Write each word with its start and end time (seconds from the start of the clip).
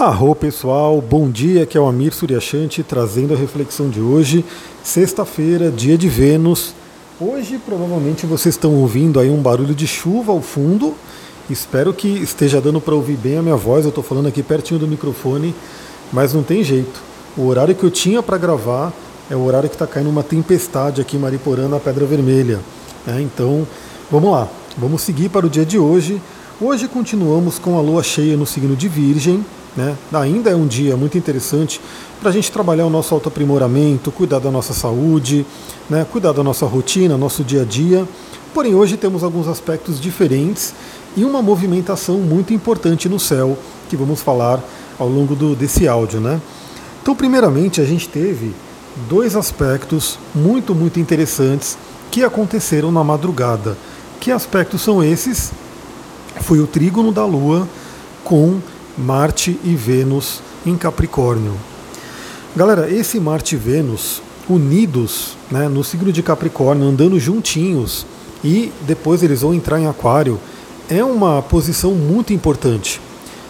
Arro 0.00 0.34
pessoal, 0.34 0.98
bom 0.98 1.28
dia, 1.28 1.64
aqui 1.64 1.76
é 1.76 1.80
o 1.80 1.86
Amir 1.86 2.14
Suryashanti 2.14 2.82
trazendo 2.82 3.34
a 3.34 3.36
reflexão 3.36 3.90
de 3.90 4.00
hoje, 4.00 4.42
sexta-feira, 4.82 5.70
dia 5.70 5.98
de 5.98 6.08
Vênus. 6.08 6.72
Hoje 7.20 7.60
provavelmente 7.62 8.24
vocês 8.24 8.54
estão 8.54 8.74
ouvindo 8.76 9.20
aí 9.20 9.28
um 9.28 9.42
barulho 9.42 9.74
de 9.74 9.86
chuva 9.86 10.32
ao 10.32 10.40
fundo, 10.40 10.94
espero 11.50 11.92
que 11.92 12.08
esteja 12.08 12.62
dando 12.62 12.80
para 12.80 12.94
ouvir 12.94 13.18
bem 13.18 13.36
a 13.36 13.42
minha 13.42 13.56
voz, 13.56 13.84
eu 13.84 13.90
estou 13.90 14.02
falando 14.02 14.26
aqui 14.26 14.42
pertinho 14.42 14.80
do 14.80 14.88
microfone, 14.88 15.54
mas 16.10 16.32
não 16.32 16.42
tem 16.42 16.64
jeito. 16.64 16.98
O 17.36 17.46
horário 17.46 17.74
que 17.74 17.84
eu 17.84 17.90
tinha 17.90 18.22
para 18.22 18.38
gravar 18.38 18.94
é 19.30 19.36
o 19.36 19.44
horário 19.44 19.68
que 19.68 19.74
está 19.74 19.86
caindo 19.86 20.08
uma 20.08 20.22
tempestade 20.22 21.02
aqui 21.02 21.18
em 21.18 21.20
Mariporã, 21.20 21.68
na 21.68 21.78
Pedra 21.78 22.06
Vermelha. 22.06 22.60
É, 23.06 23.20
então, 23.20 23.68
vamos 24.10 24.32
lá, 24.32 24.48
vamos 24.78 25.02
seguir 25.02 25.28
para 25.28 25.44
o 25.44 25.50
dia 25.50 25.66
de 25.66 25.78
hoje. 25.78 26.22
Hoje 26.58 26.88
continuamos 26.88 27.58
com 27.58 27.76
a 27.76 27.82
lua 27.82 28.02
cheia 28.02 28.34
no 28.34 28.46
signo 28.46 28.74
de 28.74 28.88
Virgem, 28.88 29.44
né? 29.76 29.96
Ainda 30.12 30.50
é 30.50 30.54
um 30.54 30.66
dia 30.66 30.96
muito 30.96 31.16
interessante 31.16 31.80
para 32.20 32.30
a 32.30 32.32
gente 32.32 32.50
trabalhar 32.52 32.86
o 32.86 32.90
nosso 32.90 33.14
autoaprimoramento, 33.14 34.10
cuidar 34.10 34.38
da 34.38 34.50
nossa 34.50 34.74
saúde, 34.74 35.46
né? 35.88 36.06
cuidar 36.10 36.32
da 36.32 36.42
nossa 36.42 36.66
rotina, 36.66 37.16
nosso 37.16 37.42
dia 37.42 37.62
a 37.62 37.64
dia. 37.64 38.06
Porém, 38.52 38.74
hoje 38.74 38.96
temos 38.96 39.22
alguns 39.22 39.48
aspectos 39.48 40.00
diferentes 40.00 40.74
e 41.16 41.24
uma 41.24 41.40
movimentação 41.40 42.18
muito 42.18 42.52
importante 42.52 43.08
no 43.08 43.18
céu 43.18 43.56
que 43.88 43.96
vamos 43.96 44.20
falar 44.20 44.62
ao 44.98 45.08
longo 45.08 45.34
do, 45.34 45.54
desse 45.54 45.88
áudio. 45.88 46.20
Né? 46.20 46.40
Então, 47.02 47.14
primeiramente, 47.14 47.80
a 47.80 47.84
gente 47.84 48.08
teve 48.08 48.52
dois 49.08 49.36
aspectos 49.36 50.18
muito, 50.34 50.74
muito 50.74 51.00
interessantes 51.00 51.78
que 52.10 52.24
aconteceram 52.24 52.90
na 52.90 53.02
madrugada. 53.02 53.76
Que 54.20 54.30
aspectos 54.30 54.82
são 54.82 55.02
esses? 55.02 55.52
Foi 56.42 56.60
o 56.60 56.66
trígono 56.66 57.12
da 57.12 57.24
Lua 57.24 57.66
com 58.24 58.60
Marte 58.96 59.58
e 59.64 59.74
Vênus 59.74 60.40
em 60.64 60.76
Capricórnio. 60.76 61.54
Galera, 62.56 62.90
esse 62.90 63.20
Marte 63.20 63.54
e 63.54 63.58
Vênus 63.58 64.22
unidos 64.48 65.36
né, 65.50 65.68
no 65.68 65.84
signo 65.84 66.12
de 66.12 66.22
Capricórnio, 66.22 66.86
andando 66.86 67.18
juntinhos, 67.18 68.04
e 68.42 68.72
depois 68.86 69.22
eles 69.22 69.42
vão 69.42 69.54
entrar 69.54 69.78
em 69.80 69.86
Aquário, 69.86 70.38
é 70.88 71.04
uma 71.04 71.40
posição 71.40 71.92
muito 71.92 72.32
importante. 72.32 73.00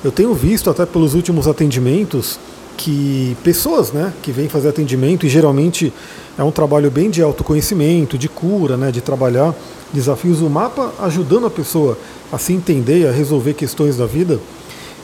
Eu 0.04 0.12
tenho 0.12 0.34
visto 0.34 0.68
até 0.68 0.84
pelos 0.84 1.14
últimos 1.14 1.46
atendimentos 1.46 2.38
que 2.76 3.36
pessoas 3.44 3.92
né, 3.92 4.12
que 4.22 4.32
vêm 4.32 4.48
fazer 4.48 4.68
atendimento, 4.68 5.26
e 5.26 5.28
geralmente 5.28 5.92
é 6.38 6.42
um 6.42 6.50
trabalho 6.50 6.90
bem 6.90 7.10
de 7.10 7.22
autoconhecimento, 7.22 8.16
de 8.16 8.28
cura, 8.28 8.76
né, 8.76 8.90
de 8.90 9.00
trabalhar 9.00 9.54
desafios 9.92 10.38
do 10.38 10.48
mapa, 10.48 10.92
ajudando 11.00 11.46
a 11.46 11.50
pessoa 11.50 11.98
a 12.32 12.38
se 12.38 12.52
entender, 12.52 13.06
a 13.08 13.12
resolver 13.12 13.54
questões 13.54 13.96
da 13.96 14.06
vida. 14.06 14.38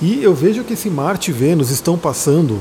E 0.01 0.23
eu 0.23 0.35
vejo 0.35 0.65
que 0.65 0.75
esse 0.75 0.91
Marte 0.91 1.31
e 1.31 1.35
Vênus 1.35 1.71
estão 1.71 1.97
passando 1.97 2.59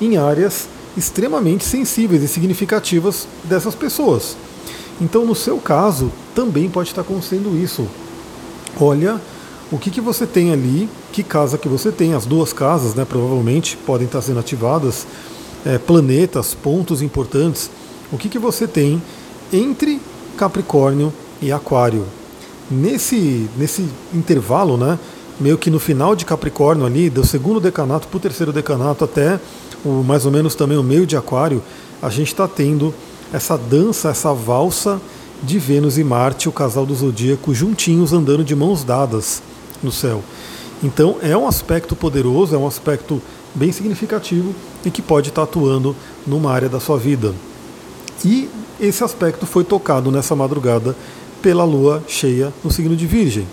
em 0.00 0.16
áreas 0.16 0.68
extremamente 0.96 1.64
sensíveis 1.64 2.22
e 2.22 2.28
significativas 2.28 3.28
dessas 3.44 3.74
pessoas. 3.74 4.36
Então, 5.00 5.24
no 5.24 5.34
seu 5.34 5.58
caso, 5.58 6.10
também 6.34 6.68
pode 6.68 6.90
estar 6.90 7.02
acontecendo 7.02 7.56
isso. 7.56 7.86
Olha 8.80 9.20
o 9.72 9.78
que, 9.78 9.90
que 9.90 10.00
você 10.00 10.26
tem 10.26 10.52
ali, 10.52 10.88
que 11.12 11.22
casa 11.22 11.56
que 11.56 11.68
você 11.68 11.92
tem, 11.92 12.12
as 12.12 12.26
duas 12.26 12.52
casas, 12.52 12.94
né, 12.94 13.04
provavelmente 13.04 13.76
podem 13.76 14.06
estar 14.06 14.20
sendo 14.20 14.40
ativadas, 14.40 15.06
é, 15.64 15.78
planetas, 15.78 16.54
pontos 16.54 17.02
importantes. 17.02 17.70
O 18.10 18.18
que, 18.18 18.28
que 18.28 18.38
você 18.38 18.66
tem 18.66 19.00
entre 19.52 20.00
Capricórnio 20.36 21.12
e 21.40 21.52
Aquário? 21.52 22.04
Nesse, 22.70 23.48
nesse 23.56 23.86
intervalo, 24.12 24.76
né, 24.76 24.98
meio 25.40 25.56
que 25.56 25.70
no 25.70 25.80
final 25.80 26.14
de 26.14 26.24
Capricórnio 26.24 26.84
ali, 26.84 27.08
do 27.08 27.26
segundo 27.26 27.58
decanato 27.58 28.06
para 28.06 28.16
o 28.16 28.20
terceiro 28.20 28.52
decanato 28.52 29.04
até 29.04 29.40
o, 29.84 30.02
mais 30.04 30.26
ou 30.26 30.30
menos 30.30 30.54
também 30.54 30.76
o 30.76 30.82
meio 30.82 31.06
de 31.06 31.16
Aquário, 31.16 31.62
a 32.02 32.10
gente 32.10 32.28
está 32.28 32.46
tendo 32.46 32.94
essa 33.32 33.56
dança, 33.56 34.10
essa 34.10 34.32
valsa 34.34 35.00
de 35.42 35.58
Vênus 35.58 35.96
e 35.96 36.04
Marte, 36.04 36.48
o 36.48 36.52
casal 36.52 36.84
do 36.84 36.94
zodíaco, 36.94 37.54
juntinhos 37.54 38.12
andando 38.12 38.44
de 38.44 38.54
mãos 38.54 38.84
dadas 38.84 39.42
no 39.82 39.90
céu. 39.90 40.22
Então 40.82 41.16
é 41.22 41.36
um 41.36 41.46
aspecto 41.46 41.96
poderoso, 41.96 42.54
é 42.54 42.58
um 42.58 42.66
aspecto 42.66 43.20
bem 43.54 43.72
significativo 43.72 44.54
e 44.84 44.90
que 44.90 45.00
pode 45.00 45.30
estar 45.30 45.46
tá 45.46 45.48
atuando 45.48 45.96
numa 46.26 46.52
área 46.52 46.68
da 46.68 46.80
sua 46.80 46.98
vida. 46.98 47.34
E 48.24 48.48
esse 48.78 49.02
aspecto 49.02 49.46
foi 49.46 49.64
tocado 49.64 50.10
nessa 50.10 50.36
madrugada 50.36 50.94
pela 51.40 51.64
lua 51.64 52.02
cheia 52.06 52.52
no 52.62 52.70
signo 52.70 52.94
de 52.94 53.06
Virgem. 53.06 53.46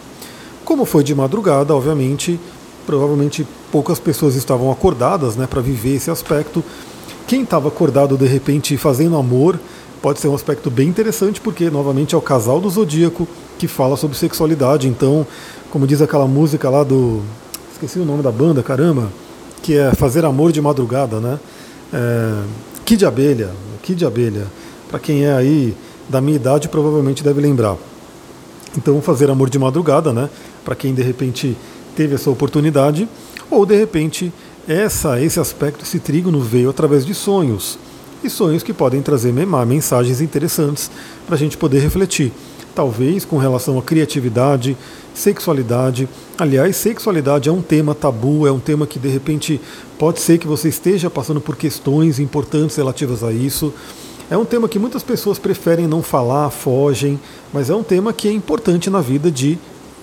Como 0.68 0.84
foi 0.84 1.02
de 1.02 1.16
madrugada, 1.16 1.74
obviamente, 1.74 2.38
provavelmente 2.86 3.48
poucas 3.72 4.02
pessoas 4.02 4.36
estavam 4.36 4.70
acordadas 4.70 5.38
né, 5.38 5.48
para 5.48 5.62
viver 5.62 5.96
esse 5.96 6.12
aspecto. 6.12 6.62
Quem 7.26 7.44
estava 7.44 7.70
acordado 7.70 8.18
de 8.18 8.26
repente 8.26 8.76
fazendo 8.76 9.16
amor 9.16 9.58
pode 10.02 10.20
ser 10.20 10.28
um 10.28 10.36
aspecto 10.36 10.70
bem 10.70 10.90
interessante, 10.90 11.40
porque 11.40 11.70
novamente 11.70 12.16
é 12.16 12.18
o 12.18 12.22
casal 12.22 12.60
do 12.60 12.70
zodíaco 12.70 13.26
que 13.58 13.66
fala 13.66 13.96
sobre 13.96 14.18
sexualidade. 14.18 14.90
Então, 14.90 15.26
como 15.72 15.88
diz 15.88 16.02
aquela 16.02 16.28
música 16.28 16.70
lá 16.70 16.84
do. 16.84 17.22
Esqueci 17.72 17.98
o 17.98 18.04
nome 18.04 18.22
da 18.22 18.30
banda, 18.30 18.62
caramba, 18.62 19.08
que 19.64 19.78
é 19.78 19.96
Fazer 19.96 20.26
Amor 20.26 20.52
de 20.52 20.60
Madrugada, 20.60 21.22
né? 21.22 21.40
É, 21.94 22.44
Kid 22.84 23.06
Abelha, 23.06 23.52
Kid 23.82 24.04
Abelha. 24.06 24.48
Para 24.90 25.00
quem 25.00 25.24
é 25.24 25.32
aí 25.32 25.74
da 26.10 26.20
minha 26.20 26.36
idade, 26.36 26.68
provavelmente 26.68 27.24
deve 27.24 27.40
lembrar. 27.40 27.78
Então, 28.78 29.02
fazer 29.02 29.30
amor 29.30 29.50
de 29.50 29.58
madrugada, 29.58 30.14
né? 30.14 30.30
Para 30.68 30.76
quem 30.76 30.94
de 30.94 31.02
repente 31.02 31.56
teve 31.96 32.16
essa 32.16 32.30
oportunidade, 32.30 33.08
ou 33.50 33.66
de 33.66 33.74
repente 33.74 34.34
essa, 34.68 35.18
esse 35.22 35.40
aspecto, 35.40 35.86
esse 35.86 35.98
trígono 35.98 36.42
veio 36.42 36.70
através 36.70 37.06
de 37.06 37.14
sonhos. 37.14 37.80
E 38.22 38.30
sonhos 38.30 38.64
que 38.64 38.74
podem 38.74 39.02
trazer 39.02 39.32
mensagens 39.32 40.20
interessantes 40.20 40.92
para 41.26 41.36
a 41.36 41.38
gente 41.38 41.56
poder 41.56 41.80
refletir. 41.80 42.34
Talvez 42.76 43.24
com 43.24 43.38
relação 43.38 43.80
à 43.80 43.82
criatividade, 43.82 44.76
sexualidade. 45.14 46.10
Aliás, 46.38 46.76
sexualidade 46.76 47.48
é 47.48 47.52
um 47.52 47.62
tema 47.62 47.96
tabu, 47.96 48.46
é 48.46 48.52
um 48.52 48.60
tema 48.60 48.86
que 48.86 49.00
de 49.00 49.08
repente 49.08 49.62
pode 49.98 50.20
ser 50.20 50.38
que 50.38 50.48
você 50.48 50.68
esteja 50.68 51.10
passando 51.10 51.40
por 51.40 51.56
questões 51.56 52.20
importantes 52.20 52.76
relativas 52.76 53.24
a 53.24 53.32
isso. 53.32 53.74
É 54.30 54.38
um 54.38 54.44
tema 54.44 54.68
que 54.68 54.78
muitas 54.78 55.02
pessoas 55.02 55.40
preferem 55.40 55.88
não 55.88 56.04
falar, 56.04 56.50
fogem, 56.50 57.18
mas 57.54 57.70
é 57.70 57.74
um 57.74 57.84
tema 57.84 58.12
que 58.12 58.28
é 58.28 58.34
importante 58.34 58.90
na 58.90 59.00
vida 59.00 59.32
de 59.32 59.58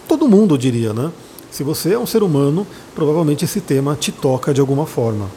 todo 0.09 0.29
mundo, 0.29 0.57
diria, 0.59 0.93
né? 0.93 1.11
Se 1.51 1.63
você 1.63 1.93
é 1.93 1.99
um 1.99 2.07
ser 2.07 2.23
humano, 2.23 2.67
provavelmente 2.95 3.45
esse 3.45 3.61
tema 3.61 3.95
te 3.95 4.11
toca 4.11 4.53
de 4.53 4.61
alguma 4.61 4.87
forma. 4.87 5.29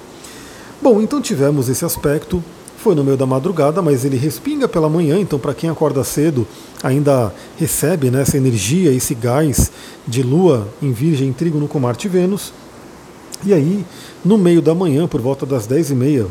Bom, 0.81 1.01
então 1.01 1.21
tivemos 1.21 1.69
esse 1.69 1.85
aspecto, 1.85 2.43
foi 2.77 2.95
no 2.95 3.03
meio 3.03 3.17
da 3.17 3.25
madrugada, 3.25 3.81
mas 3.81 4.05
ele 4.05 4.17
respinga 4.17 4.67
pela 4.67 4.89
manhã, 4.89 5.19
então 5.19 5.37
para 5.37 5.53
quem 5.53 5.69
acorda 5.69 6.03
cedo 6.03 6.47
ainda 6.83 7.33
recebe 7.57 8.09
né, 8.09 8.21
essa 8.21 8.37
energia, 8.37 8.91
esse 8.91 9.13
gás 9.13 9.71
de 10.07 10.23
lua 10.23 10.67
em 10.81 10.91
virgem, 10.91 11.33
trígono 11.33 11.67
com 11.67 11.79
Marte 11.79 12.07
e 12.07 12.09
Vênus. 12.09 12.53
E 13.45 13.53
aí, 13.53 13.85
no 14.23 14.37
meio 14.37 14.61
da 14.61 14.73
manhã, 14.73 15.07
por 15.07 15.21
volta 15.21 15.45
das 15.45 15.67
10h30, 15.67 16.27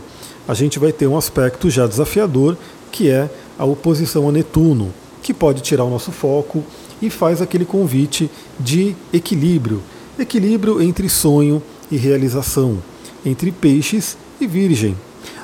a 0.49 0.55
gente 0.55 0.79
vai 0.79 0.93
ter 0.93 1.07
um 1.07 1.17
aspecto 1.17 1.69
já 1.71 1.87
desafiador, 1.87 2.57
que 2.91 3.11
é 3.11 3.31
a 3.59 3.65
oposição 3.65 4.29
a 4.29 4.33
Netuno, 4.33 4.93
que 5.23 5.35
pode 5.35 5.61
tirar 5.61 5.85
o 5.85 5.91
nosso 5.91 6.11
foco 6.13 6.65
e 7.01 7.11
faz 7.11 7.43
aquele 7.43 7.65
convite 7.65 8.31
de 8.59 8.95
equilíbrio 9.13 9.83
equilíbrio 10.19 10.81
entre 10.83 11.09
sonho 11.09 11.63
e 11.91 11.97
realização, 11.97 12.79
entre 13.25 13.53
peixes 13.53 14.17
e 14.41 14.47
virgem. 14.47 14.97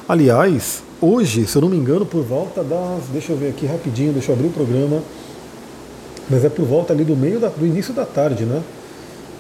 Aliás, 0.09 0.83
hoje, 1.01 1.47
se 1.47 1.57
eu 1.57 1.63
não 1.63 1.69
me 1.69 1.77
engano, 1.77 2.07
por 2.07 2.23
volta 2.23 2.63
das. 2.63 3.05
Deixa 3.13 3.33
eu 3.33 3.37
ver 3.37 3.51
aqui 3.51 3.67
rapidinho, 3.67 4.13
deixa 4.13 4.31
eu 4.31 4.35
abrir 4.35 4.49
o 4.49 4.53
programa. 4.53 5.03
Mas 6.31 6.45
é 6.45 6.49
por 6.49 6.65
volta 6.65 6.93
ali 6.93 7.05
do 7.05 7.17
meio 7.17 7.39
da, 7.39 7.49
do 7.49 7.67
início 7.67 7.93
da 7.93 8.05
tarde, 8.05 8.45
né? 8.45 8.63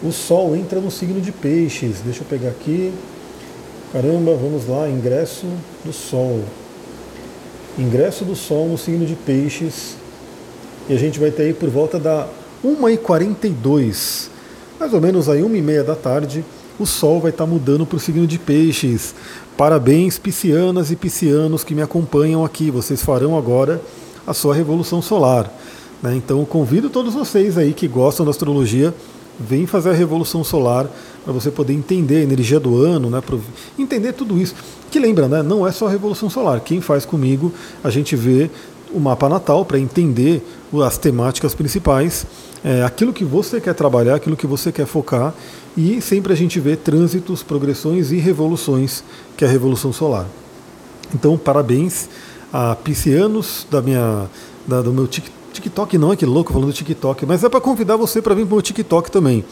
O 0.02 0.10
Sol 0.10 0.54
entra 0.56 0.80
no 0.80 0.90
signo 0.90 1.20
de 1.20 1.32
peixes. 1.32 2.00
Deixa 2.04 2.20
eu 2.22 2.26
pegar 2.26 2.50
aqui. 2.50 2.92
Caramba, 3.92 4.34
vamos 4.34 4.66
lá, 4.66 4.88
ingresso 4.88 5.46
do 5.84 5.92
Sol. 5.92 6.40
Ingresso 7.78 8.24
do 8.24 8.34
Sol 8.34 8.68
no 8.68 8.76
signo 8.76 9.06
de 9.06 9.14
Peixes. 9.14 9.96
A 10.92 10.98
gente 10.98 11.18
vai 11.18 11.30
ter 11.30 11.44
aí 11.44 11.54
por 11.54 11.70
volta 11.70 11.98
da 11.98 12.26
1h42, 12.64 14.28
mais 14.78 14.92
ou 14.92 15.00
menos 15.00 15.28
aí 15.28 15.40
1h30 15.40 15.82
da 15.82 15.94
tarde, 15.94 16.44
o 16.78 16.86
Sol 16.86 17.20
vai 17.20 17.30
estar 17.30 17.44
tá 17.44 17.50
mudando 17.50 17.86
para 17.86 17.96
o 17.96 18.00
signo 18.00 18.26
de 18.26 18.38
Peixes. 18.38 19.14
Parabéns, 19.56 20.18
piscianas 20.18 20.90
e 20.90 20.96
piscianos 20.96 21.64
que 21.64 21.74
me 21.74 21.82
acompanham 21.82 22.44
aqui. 22.44 22.70
Vocês 22.70 23.02
farão 23.02 23.36
agora 23.36 23.80
a 24.26 24.34
sua 24.34 24.54
revolução 24.54 25.00
solar. 25.00 25.52
Né? 26.02 26.14
Então 26.16 26.44
convido 26.44 26.90
todos 26.90 27.14
vocês 27.14 27.56
aí 27.56 27.72
que 27.72 27.88
gostam 27.88 28.24
da 28.24 28.30
astrologia 28.30 28.94
vem 29.38 29.66
fazer 29.66 29.90
a 29.90 29.94
revolução 29.94 30.44
solar 30.44 30.86
para 31.24 31.32
você 31.32 31.50
poder 31.50 31.72
entender 31.72 32.16
a 32.16 32.22
energia 32.22 32.60
do 32.60 32.82
ano, 32.82 33.08
né, 33.08 33.20
para 33.20 33.36
entender 33.78 34.12
tudo 34.12 34.38
isso. 34.38 34.54
Que 34.90 34.98
lembra, 34.98 35.28
né, 35.28 35.42
não 35.42 35.66
é 35.66 35.72
só 35.72 35.86
a 35.86 35.90
revolução 35.90 36.28
solar. 36.28 36.60
Quem 36.60 36.80
faz 36.80 37.04
comigo, 37.04 37.52
a 37.82 37.90
gente 37.90 38.14
vê 38.14 38.50
o 38.94 39.00
mapa 39.00 39.28
natal 39.28 39.64
para 39.64 39.78
entender 39.78 40.42
as 40.84 40.96
temáticas 40.98 41.54
principais, 41.54 42.26
é, 42.64 42.82
aquilo 42.82 43.12
que 43.12 43.24
você 43.24 43.60
quer 43.60 43.74
trabalhar, 43.74 44.14
aquilo 44.14 44.36
que 44.36 44.46
você 44.46 44.70
quer 44.70 44.86
focar, 44.86 45.34
e 45.76 46.00
sempre 46.00 46.32
a 46.32 46.36
gente 46.36 46.60
vê 46.60 46.76
trânsitos, 46.76 47.42
progressões 47.42 48.12
e 48.12 48.16
revoluções, 48.16 49.02
que 49.36 49.44
é 49.44 49.48
a 49.48 49.50
Revolução 49.50 49.92
Solar. 49.92 50.26
Então, 51.14 51.36
parabéns 51.36 52.08
a 52.52 52.74
piscianos 52.76 53.66
da 53.70 53.80
minha, 53.80 54.26
da, 54.66 54.82
do 54.82 54.92
meu 54.92 55.06
TikTok, 55.06 55.41
não 55.98 56.12
é 56.12 56.16
que 56.16 56.24
louco 56.24 56.52
falando 56.52 56.68
do 56.68 56.72
TikTok, 56.72 57.26
mas 57.26 57.44
é 57.44 57.48
para 57.48 57.60
convidar 57.60 57.96
você 57.96 58.22
para 58.22 58.34
vir 58.34 58.44
para 58.46 58.52
o 58.52 58.56
meu 58.56 58.62
TikTok 58.62 59.10
também. 59.10 59.44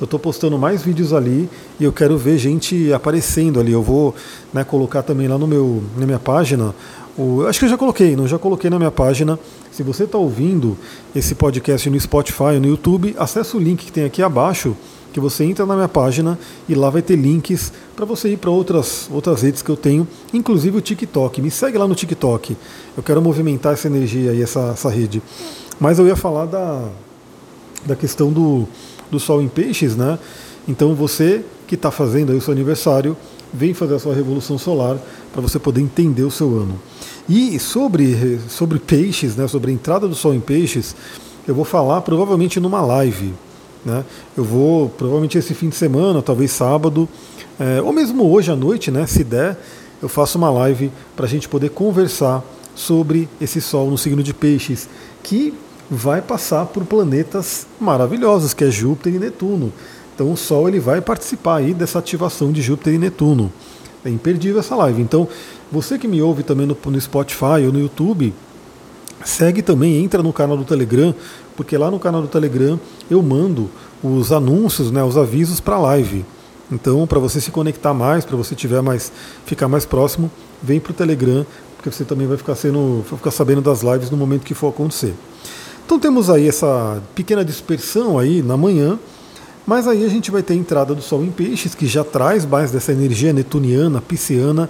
Eu 0.00 0.04
estou 0.04 0.18
postando 0.18 0.58
mais 0.58 0.82
vídeos 0.82 1.12
ali 1.12 1.48
e 1.80 1.84
eu 1.84 1.92
quero 1.92 2.18
ver 2.18 2.38
gente 2.38 2.92
aparecendo 2.92 3.58
ali. 3.58 3.72
Eu 3.72 3.82
vou 3.82 4.14
né, 4.52 4.62
colocar 4.64 5.02
também 5.02 5.26
lá 5.26 5.38
no 5.38 5.46
meu, 5.46 5.82
na 5.96 6.04
minha 6.04 6.18
página. 6.18 6.74
O, 7.16 7.46
acho 7.46 7.58
que 7.58 7.64
eu 7.64 7.70
já 7.70 7.78
coloquei, 7.78 8.14
não 8.14 8.28
já 8.28 8.38
coloquei 8.38 8.68
na 8.68 8.78
minha 8.78 8.90
página. 8.90 9.38
Se 9.72 9.82
você 9.82 10.04
está 10.04 10.18
ouvindo 10.18 10.76
esse 11.14 11.34
podcast 11.34 11.88
no 11.88 11.98
Spotify 11.98 12.60
no 12.60 12.68
YouTube, 12.68 13.14
acesse 13.18 13.56
o 13.56 13.60
link 13.60 13.86
que 13.86 13.92
tem 13.92 14.04
aqui 14.04 14.22
abaixo 14.22 14.76
que 15.16 15.20
você 15.20 15.44
entra 15.44 15.64
na 15.64 15.74
minha 15.74 15.88
página 15.88 16.38
e 16.68 16.74
lá 16.74 16.90
vai 16.90 17.00
ter 17.00 17.16
links 17.16 17.72
para 17.96 18.04
você 18.04 18.28
ir 18.28 18.36
para 18.36 18.50
outras, 18.50 19.08
outras 19.10 19.40
redes 19.40 19.62
que 19.62 19.70
eu 19.70 19.76
tenho, 19.76 20.06
inclusive 20.30 20.76
o 20.76 20.80
TikTok. 20.82 21.40
Me 21.40 21.50
segue 21.50 21.78
lá 21.78 21.88
no 21.88 21.94
TikTok. 21.94 22.54
Eu 22.94 23.02
quero 23.02 23.22
movimentar 23.22 23.72
essa 23.72 23.86
energia 23.86 24.34
e 24.34 24.42
essa, 24.42 24.72
essa 24.74 24.90
rede. 24.90 25.22
Mas 25.80 25.98
eu 25.98 26.06
ia 26.06 26.16
falar 26.16 26.44
da, 26.44 26.86
da 27.86 27.96
questão 27.96 28.30
do, 28.30 28.68
do 29.10 29.18
Sol 29.18 29.40
em 29.40 29.48
Peixes, 29.48 29.96
né? 29.96 30.18
Então 30.68 30.94
você 30.94 31.42
que 31.66 31.76
está 31.76 31.90
fazendo 31.90 32.32
aí 32.32 32.36
o 32.36 32.40
seu 32.42 32.52
aniversário, 32.52 33.16
vem 33.50 33.72
fazer 33.72 33.94
a 33.94 33.98
sua 33.98 34.14
revolução 34.14 34.58
solar 34.58 34.98
para 35.32 35.40
você 35.40 35.58
poder 35.58 35.80
entender 35.80 36.24
o 36.24 36.30
seu 36.30 36.58
ano. 36.58 36.78
E 37.26 37.58
sobre, 37.58 38.38
sobre 38.50 38.78
peixes, 38.78 39.34
né, 39.34 39.48
sobre 39.48 39.70
a 39.70 39.74
entrada 39.74 40.06
do 40.06 40.14
Sol 40.14 40.34
em 40.34 40.40
Peixes, 40.40 40.94
eu 41.48 41.54
vou 41.54 41.64
falar 41.64 42.02
provavelmente 42.02 42.60
numa 42.60 42.82
live. 42.82 43.32
Né? 43.84 44.04
Eu 44.36 44.44
vou, 44.44 44.88
provavelmente 44.88 45.38
esse 45.38 45.54
fim 45.54 45.68
de 45.68 45.76
semana, 45.76 46.22
talvez 46.22 46.50
sábado, 46.50 47.08
é, 47.58 47.80
ou 47.80 47.92
mesmo 47.92 48.30
hoje 48.30 48.50
à 48.50 48.56
noite, 48.56 48.90
né, 48.90 49.06
se 49.06 49.24
der, 49.24 49.58
eu 50.02 50.08
faço 50.08 50.36
uma 50.36 50.50
live 50.50 50.90
para 51.14 51.26
a 51.26 51.28
gente 51.28 51.48
poder 51.48 51.70
conversar 51.70 52.44
sobre 52.74 53.28
esse 53.40 53.60
Sol 53.60 53.90
no 53.90 53.96
signo 53.96 54.22
de 54.22 54.34
Peixes, 54.34 54.88
que 55.22 55.54
vai 55.90 56.20
passar 56.20 56.66
por 56.66 56.84
planetas 56.84 57.66
maravilhosos, 57.80 58.52
que 58.52 58.64
é 58.64 58.70
Júpiter 58.70 59.14
e 59.14 59.18
Netuno. 59.18 59.72
Então 60.14 60.32
o 60.32 60.36
Sol 60.36 60.68
ele 60.68 60.80
vai 60.80 61.00
participar 61.00 61.56
aí 61.56 61.72
dessa 61.72 61.98
ativação 61.98 62.52
de 62.52 62.60
Júpiter 62.60 62.94
e 62.94 62.98
Netuno. 62.98 63.52
É 64.04 64.10
imperdível 64.10 64.60
essa 64.60 64.76
live. 64.76 65.02
Então, 65.02 65.26
você 65.70 65.98
que 65.98 66.06
me 66.06 66.22
ouve 66.22 66.42
também 66.42 66.66
no, 66.66 66.76
no 66.84 67.00
Spotify 67.00 67.64
ou 67.66 67.72
no 67.72 67.80
YouTube, 67.80 68.32
segue 69.28 69.62
também, 69.62 70.02
entra 70.02 70.22
no 70.22 70.32
canal 70.32 70.56
do 70.56 70.64
Telegram, 70.64 71.14
porque 71.56 71.76
lá 71.76 71.90
no 71.90 71.98
canal 71.98 72.22
do 72.22 72.28
Telegram 72.28 72.78
eu 73.10 73.22
mando 73.22 73.70
os 74.02 74.32
anúncios, 74.32 74.90
né, 74.90 75.02
os 75.02 75.16
avisos 75.16 75.60
para 75.60 75.76
a 75.76 75.80
live. 75.80 76.24
Então, 76.70 77.06
para 77.06 77.18
você 77.18 77.40
se 77.40 77.50
conectar 77.50 77.94
mais, 77.94 78.24
para 78.24 78.36
você 78.36 78.54
tiver 78.54 78.80
mais, 78.82 79.12
ficar 79.44 79.68
mais 79.68 79.84
próximo, 79.84 80.30
vem 80.62 80.80
para 80.80 80.90
o 80.90 80.94
Telegram, 80.94 81.46
porque 81.76 81.90
você 81.90 82.04
também 82.04 82.26
vai 82.26 82.36
ficar, 82.36 82.54
sendo, 82.56 83.04
vai 83.08 83.18
ficar 83.18 83.30
sabendo 83.30 83.60
das 83.60 83.82
lives 83.82 84.10
no 84.10 84.16
momento 84.16 84.42
que 84.42 84.54
for 84.54 84.68
acontecer. 84.68 85.14
Então 85.84 85.98
temos 86.00 86.28
aí 86.28 86.48
essa 86.48 87.00
pequena 87.14 87.44
dispersão 87.44 88.18
aí 88.18 88.42
na 88.42 88.56
manhã, 88.56 88.98
mas 89.64 89.86
aí 89.86 90.04
a 90.04 90.08
gente 90.08 90.30
vai 90.30 90.42
ter 90.42 90.54
a 90.54 90.56
entrada 90.56 90.94
do 90.94 91.02
Sol 91.02 91.24
em 91.24 91.30
Peixes, 91.30 91.74
que 91.74 91.86
já 91.86 92.02
traz 92.02 92.44
mais 92.44 92.72
dessa 92.72 92.92
energia 92.92 93.32
netuniana, 93.32 94.00
pisciana. 94.00 94.68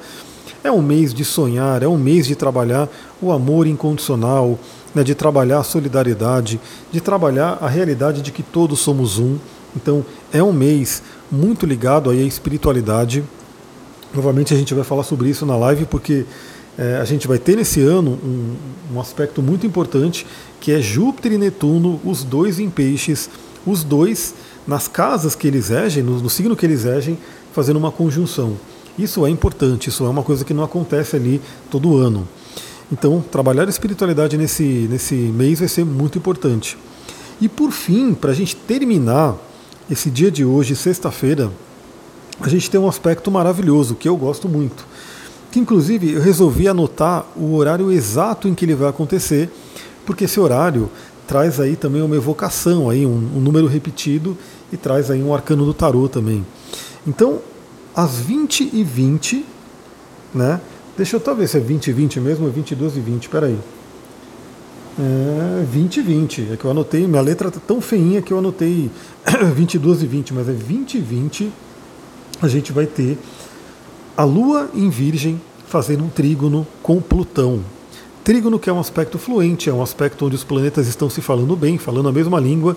É 0.63 0.71
um 0.71 0.83
mês 0.83 1.13
de 1.13 1.25
sonhar, 1.25 1.83
é 1.83 1.89
um 1.89 1.99
mês 1.99 2.27
de 2.27 2.35
trabalhar 2.35 2.89
o 3.21 3.33
amor 3.33 3.67
incondicional, 3.67 4.59
né, 4.95 5.05
de 5.05 5.15
trabalhar 5.15 5.59
a 5.59 5.65
solidariedade, 5.65 6.61
de 6.91 7.01
trabalhar 7.01 7.59
a 7.61 7.69
realidade 7.69 8.23
de 8.23 8.33
que 8.33 8.43
todos 8.43 8.81
somos 8.81 9.19
um. 9.19 9.37
Então 9.75 10.05
é 10.33 10.43
um 10.43 10.53
mês 10.53 11.03
muito 11.31 11.67
ligado 11.67 12.11
aí 12.11 12.23
à 12.23 12.27
espiritualidade. 12.27 13.23
Novamente 14.15 14.55
a 14.55 14.57
gente 14.57 14.73
vai 14.73 14.85
falar 14.85 15.03
sobre 15.03 15.29
isso 15.29 15.45
na 15.45 15.57
live 15.57 15.85
porque 15.85 16.25
é, 16.79 16.97
a 16.97 17.05
gente 17.05 17.27
vai 17.27 17.39
ter 17.39 17.57
nesse 17.57 17.81
ano 17.81 18.19
um, 18.23 18.55
um 18.95 19.01
aspecto 19.01 19.43
muito 19.43 19.67
importante 19.67 20.27
que 20.61 20.73
é 20.73 20.81
Júpiter 20.81 21.33
e 21.33 21.39
Netuno, 21.39 22.01
os 22.05 22.25
dois 22.25 22.59
em 22.59 22.69
peixes, 22.69 23.31
os 23.67 23.83
dois 23.83 24.35
nas 24.67 24.89
casas 24.89 25.35
que 25.35 25.47
eles 25.47 25.69
regem, 25.69 26.03
no, 26.03 26.21
no 26.21 26.31
signo 26.31 26.57
que 26.57 26.67
eles 26.67 26.85
regem, 26.85 27.19
fazendo 27.53 27.77
uma 27.77 27.91
conjunção. 27.91 28.57
Isso 28.99 29.27
é 29.27 29.31
importante, 29.31 29.89
isso 29.89 30.05
é 30.05 30.09
uma 30.09 30.23
coisa 30.23 30.45
que 30.45 30.55
não 30.55 30.65
acontece 30.65 31.17
ali 31.17 31.41
todo 31.71 31.97
ano. 31.97 32.27
Então, 32.91 33.23
trabalhar 33.31 33.67
a 33.67 33.71
espiritualidade 33.71 34.39
nesse, 34.39 34.63
nesse 34.63 35.15
mês 35.15 35.59
vai 35.59 35.69
ser 35.69 35.85
muito 35.85 36.17
importante. 36.19 36.79
E 37.41 37.49
por 37.49 37.71
fim, 37.73 38.15
para 38.15 38.31
a 38.31 38.35
gente 38.35 38.57
terminar 38.57 39.37
esse 39.91 40.09
dia 40.11 40.31
de 40.31 40.45
hoje, 40.45 40.75
sexta-feira, 40.75 41.51
a 42.41 42.49
gente 42.49 42.71
tem 42.71 42.81
um 42.81 42.89
aspecto 42.89 43.31
maravilhoso 43.31 43.95
que 43.95 44.09
eu 44.09 44.17
gosto 44.17 44.49
muito. 44.49 44.87
Que 45.51 45.59
inclusive 45.59 46.13
eu 46.13 46.21
resolvi 46.21 46.69
anotar 46.69 47.27
o 47.37 47.55
horário 47.55 47.91
exato 47.91 48.49
em 48.49 48.55
que 48.55 48.65
ele 48.65 48.75
vai 48.75 48.89
acontecer, 48.89 49.51
porque 50.05 50.25
esse 50.25 50.39
horário 50.39 50.89
traz 51.27 51.59
aí 51.59 51.77
também 51.77 52.03
uma 52.03 52.17
evocação, 52.17 52.89
aí 52.89 53.05
um, 53.05 53.31
um 53.37 53.41
número 53.41 53.67
repetido 53.67 54.37
e 54.73 54.77
traz 54.77 55.11
aí 55.11 55.23
um 55.23 55.35
arcano 55.35 55.65
do 55.65 55.75
tarô 55.75 56.09
também. 56.09 56.47
Então, 57.07 57.41
às 57.97 58.19
20 58.19 58.71
e 58.73 58.85
20 58.85 59.45
né, 60.35 60.61
Deixa 60.97 61.17
eu 61.17 61.21
talvez 61.21 61.51
se 61.51 61.59
é 61.59 61.61
20 61.61 61.89
e 61.89 61.93
20 61.93 62.21
mesmo 62.21 62.47
ou 62.47 62.53
22 62.53 62.97
e 62.97 63.01
20, 63.01 63.29
peraí. 63.29 63.59
É 64.99 65.65
20 65.65 65.97
e 65.99 66.03
20, 66.03 66.49
é 66.53 66.57
que 66.57 66.65
eu 66.65 66.71
anotei, 66.71 67.07
minha 67.07 67.21
letra 67.21 67.51
tá 67.51 67.61
tão 67.61 67.83
feinha 67.83 68.23
que 68.23 68.33
eu 68.33 68.39
anotei 68.39 68.91
22 69.55 70.03
e 70.03 70.07
20, 70.07 70.33
mas 70.33 70.49
é 70.49 70.53
20 70.53 70.95
e 70.95 71.01
20 71.01 71.53
a 72.41 72.49
gente 72.49 72.73
vai 72.73 72.87
ter 72.87 73.19
a 74.17 74.25
Lua 74.25 74.71
em 74.75 74.89
Virgem 74.89 75.39
fazendo 75.67 76.03
um 76.03 76.09
trígono 76.09 76.67
com 76.83 76.99
Plutão. 76.99 77.61
Trígono 78.25 78.59
que 78.59 78.71
é 78.71 78.73
um 78.73 78.81
aspecto 78.81 79.19
fluente, 79.19 79.69
é 79.69 79.73
um 79.75 79.83
aspecto 79.83 80.25
onde 80.25 80.35
os 80.35 80.45
planetas 80.45 80.87
estão 80.89 81.11
se 81.11 81.21
falando 81.21 81.55
bem, 81.55 81.77
falando 81.77 82.09
a 82.09 82.13
mesma 82.13 82.41
língua, 82.41 82.75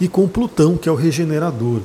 e 0.00 0.06
com 0.06 0.28
Plutão, 0.28 0.76
que 0.76 0.88
é 0.88 0.92
o 0.92 0.94
regenerador. 0.94 1.80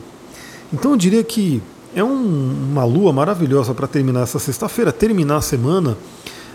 Então 0.72 0.92
eu 0.92 0.98
diria 0.98 1.24
que 1.24 1.64
é 1.96 2.04
um, 2.04 2.70
uma 2.72 2.84
lua 2.84 3.14
maravilhosa 3.14 3.74
para 3.74 3.88
terminar 3.88 4.22
essa 4.22 4.40
sexta-feira, 4.40 4.92
terminar 4.92 5.38
a 5.38 5.42
semana 5.42 5.98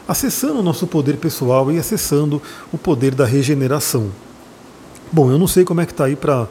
acessando 0.06 0.61
o 0.61 0.62
nosso 0.62 0.87
poder 0.87 1.19
pessoal 1.19 1.70
e 1.70 1.79
acessando 1.79 2.40
o 2.73 2.79
poder 2.79 3.14
da 3.14 3.26
regeneração. 3.26 4.08
Bom, 5.12 5.31
eu 5.31 5.38
não 5.38 5.46
sei 5.46 5.64
como 5.64 5.82
é 5.82 5.87
que 5.87 5.93
está 5.93 6.06
aí 6.06 6.17
para 6.17 6.49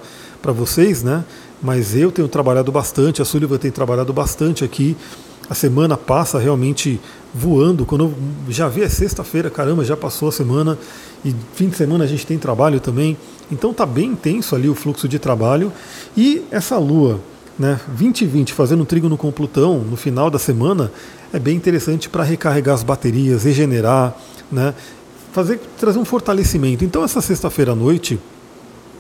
vocês, 0.54 1.02
né? 1.02 1.26
Mas 1.62 1.96
eu 1.96 2.12
tenho 2.12 2.28
trabalhado 2.28 2.72
bastante, 2.72 3.22
a 3.22 3.26
Sullivan 3.26 3.58
tem 3.58 3.72
trabalhado 3.72 4.14
bastante 4.14 4.64
aqui. 4.64 4.96
A 5.50 5.56
semana 5.56 5.98
passa 5.98 6.38
realmente 6.38 7.00
voando. 7.34 7.86
Quando 7.86 8.06
eu 8.06 8.14
já 8.50 8.68
vi 8.68 8.84
é 8.84 8.90
sexta-feira, 8.90 9.50
caramba, 9.50 9.84
já 9.84 9.98
passou 9.98 10.30
a 10.30 10.32
semana 10.32 10.78
e 11.26 11.34
fim 11.56 11.70
de 11.70 11.76
semana 11.76 12.04
a 12.04 12.08
gente 12.08 12.28
tem 12.28 12.38
trabalho 12.38 12.80
também. 12.80 13.18
Então 13.52 13.74
tá 13.74 13.86
bem 13.86 14.12
intenso 14.12 14.56
ali 14.56 14.70
o 14.70 14.76
fluxo 14.76 15.08
de 15.08 15.18
trabalho 15.18 15.72
e 16.16 16.44
essa 16.52 16.78
lua 16.78 17.20
né, 17.58 17.80
20 17.90 18.22
e 18.22 18.26
20 18.26 18.54
fazendo 18.54 18.84
um 18.84 18.86
trígono 18.86 19.18
com 19.18 19.32
Plutão 19.32 19.80
no 19.80 19.98
final 19.98 20.30
da 20.30 20.38
semana 20.38 20.92
é 21.34 21.40
bem 21.40 21.56
interessante 21.56 22.10
para 22.10 22.24
recarregar 22.24 22.76
as 22.76 22.84
baterias, 22.84 23.44
regenerar, 23.44 24.16
né, 24.52 24.74
fazer 25.32 25.60
trazer 25.78 26.00
um 26.00 26.06
fortalecimento. 26.06 26.86
Então 26.86 27.04
essa 27.04 27.22
sexta-feira 27.22 27.72
à 27.72 27.76
noite 27.76 28.20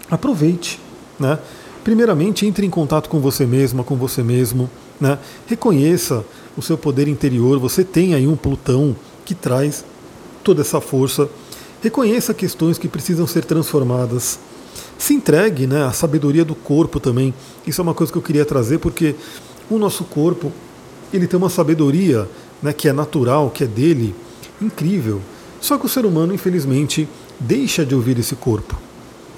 aproveite, 0.09 0.79
né? 1.19 1.39
Primeiramente 1.83 2.45
entre 2.45 2.65
em 2.65 2.69
contato 2.69 3.09
com 3.09 3.19
você 3.19 3.45
mesma, 3.45 3.83
com 3.83 3.95
você 3.95 4.21
mesmo, 4.21 4.69
né? 4.99 5.17
Reconheça 5.45 6.25
o 6.55 6.61
seu 6.61 6.77
poder 6.77 7.07
interior. 7.07 7.59
Você 7.59 7.83
tem 7.83 8.13
aí 8.13 8.27
um 8.27 8.35
Plutão 8.35 8.95
que 9.25 9.33
traz 9.33 9.85
toda 10.43 10.61
essa 10.61 10.81
força. 10.81 11.29
Reconheça 11.81 12.33
questões 12.33 12.77
que 12.77 12.87
precisam 12.87 13.25
ser 13.25 13.45
transformadas 13.45 14.39
se 14.97 15.13
entregue 15.13 15.67
né, 15.67 15.83
à 15.83 15.91
sabedoria 15.91 16.45
do 16.45 16.55
corpo 16.55 16.99
também. 16.99 17.33
Isso 17.65 17.81
é 17.81 17.83
uma 17.83 17.93
coisa 17.93 18.11
que 18.11 18.17
eu 18.17 18.21
queria 18.21 18.45
trazer 18.45 18.77
porque 18.79 19.15
o 19.69 19.77
nosso 19.77 20.03
corpo 20.03 20.51
ele 21.13 21.27
tem 21.27 21.37
uma 21.37 21.49
sabedoria 21.49 22.27
né, 22.61 22.73
que 22.73 22.87
é 22.87 22.93
natural, 22.93 23.49
que 23.49 23.63
é 23.63 23.67
dele, 23.67 24.13
incrível. 24.61 25.21
Só 25.59 25.77
que 25.77 25.85
o 25.85 25.89
ser 25.89 26.05
humano, 26.05 26.33
infelizmente, 26.33 27.07
deixa 27.39 27.85
de 27.85 27.95
ouvir 27.95 28.17
esse 28.19 28.35
corpo. 28.35 28.77